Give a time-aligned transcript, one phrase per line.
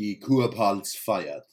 [0.00, 1.46] Die Kurpals feiert.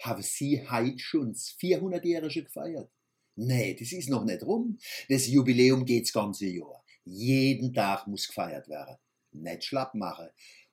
[0.00, 2.90] Haben Sie heute schon das 400-jährige gefeiert?
[3.36, 4.78] Nee, das ist noch nicht rum.
[5.10, 6.82] Das Jubiläum geht's ganze Jahr.
[7.04, 8.96] Jeden Tag muss gefeiert werden.
[9.32, 10.30] Nicht schlapp machen.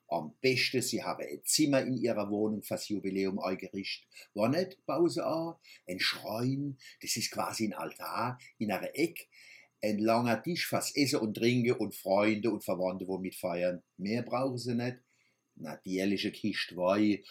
[0.08, 4.08] Am besten, Sie haben ein Zimmer in Ihrer Wohnung fürs Jubiläum eingerichtet.
[4.34, 5.56] War nicht, bauen Sie an.
[5.90, 9.26] Ein Schrein, das ist quasi ein Altar in einer Ecke.
[9.82, 13.84] Ein langer Tisch fürs Essen und Trinken und Freunde und Verwandte, wo mitfeiern.
[13.98, 15.00] Mehr brauchen Sie nicht.
[15.62, 17.24] Natürliche Kiste Wein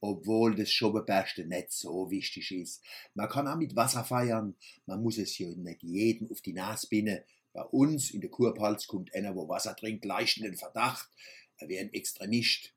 [0.00, 2.84] obwohl das Schobbeberste nicht so wichtig ist.
[3.14, 6.88] Man kann auch mit Wasser feiern, man muss es ja nicht jeden auf die Nase
[6.88, 7.20] binden.
[7.52, 11.08] Bei uns in der Kurpals kommt einer, wo Wasser trinkt, leicht in den Verdacht,
[11.56, 12.74] er wäre ein Extremist.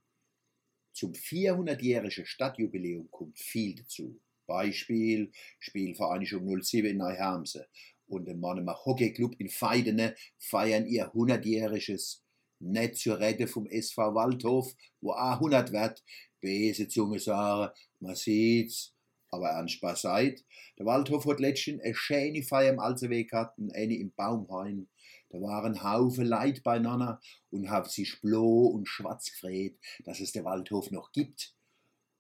[0.94, 4.20] Zum 400-jährigen Stadtjubiläum kommt viel dazu.
[4.48, 7.68] Beispiel Spielvereinigung 07 in Neuhamse
[8.08, 12.22] und der Mannemer Hockeyclub in Feidene feiern ihr 100-jähriges
[12.62, 16.04] nicht zur Rede vom SV Waldhof, wo auch 100 wird,
[16.40, 18.94] böse Zunge sagen, man sieht's,
[19.30, 20.44] aber ernst beiseit.
[20.78, 24.90] Der Waldhof hat letztens eine schöne Feier im Altenweg gehabt, eine im Baumhain.
[25.30, 30.44] Da waren Haufen Leid beieinander und haben sich blau und schwarz gefreut, dass es der
[30.44, 31.56] Waldhof noch gibt.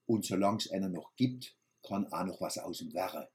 [0.05, 1.55] Und solange es einer noch gibt,
[1.85, 3.27] kann auch noch was aus ihm werden.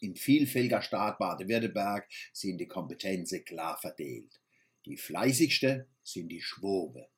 [0.00, 4.40] Im vielfältiger Staat Baden-Württemberg sind die Kompetenzen klar verteilt.
[4.86, 7.08] Die fleißigsten sind die Schwobe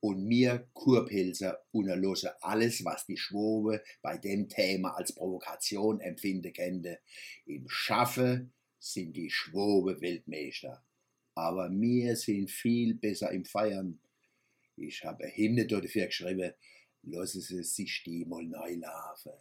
[0.00, 7.00] und mir Kurpilzer unerlosse alles, was die Schwobe bei dem Thema als Provokation empfinde kennte.
[7.46, 10.84] Im Schaffe sind die Schwobe Weltmeister,
[11.34, 13.98] aber mir sind viel besser im Feiern.
[14.76, 16.52] Ich habe Hymne dafür geschrieben,
[17.02, 19.32] lassen Sie sich die mal neu laufen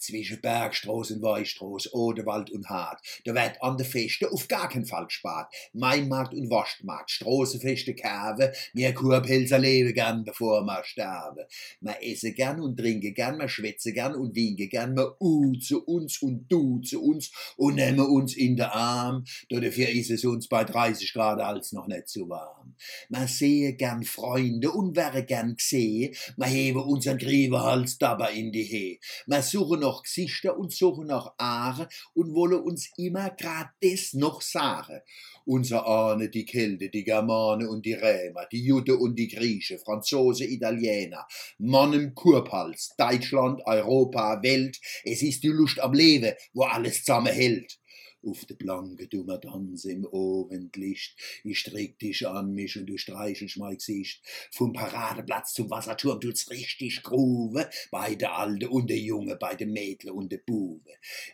[0.00, 3.00] zwischen Bergstraße und Weichstraße, Odewald und Hart.
[3.24, 5.52] Da wird an der Feste auf gar keinen Fall gespart.
[5.72, 11.44] Mainmarkt und Waschmarkt, Straßenfeste Kerve, mir Kurpilzer leben gern, bevor wir sterben.
[11.80, 15.84] Wir essen gern und trinken gern, wir schwätzen gern und winken gern, wir u zu
[15.84, 19.24] uns und du zu uns und nehmen uns in den Arm.
[19.50, 22.59] Dafür ist es uns bei 30 Grad als noch nicht zu warm.
[23.08, 28.64] Wir sehen gern Freunde und wäre gern gesehen, wir heben unseren Griebehals dabei in die
[28.64, 29.00] He.
[29.26, 34.42] Wir suchen noch Gesichter und suchen nach Aare und wollen uns immer grad das noch
[34.42, 35.00] sagen.
[35.44, 40.44] Unser Ahne, die Kälte, die Germane und die Rämer, die Jude und die Grieche, Franzose,
[40.44, 41.26] Italiener,
[41.58, 47.80] Mann im Kurpals, Deutschland, Europa, Welt, es ist die Lust am Leben, wo alles zusammenhält
[48.24, 51.16] auf de blanke dummer Tanz im Abendlicht.
[51.44, 54.22] Ich streck dich an mich und du streichelst mein Gesicht.
[54.50, 59.66] Vom Paradeplatz zum Wasserturm tut's richtig Gruve, bei der Alte und der Junge, bei de
[59.66, 60.80] Mädle und de Buwe.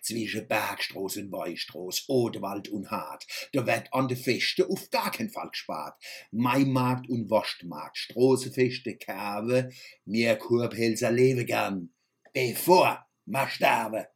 [0.03, 5.31] Zwischen Bergstraße und Weichstraße, Odewald und Hart, da wird an de Feste auf gar keinen
[5.31, 6.01] Fall gespart.
[6.31, 9.71] Maimarkt und Wurstmarkt, Straßenfeste, Kerwe,
[10.05, 11.93] mir Kurpelzer lebe gern,
[12.33, 14.09] bevor ma sterbe.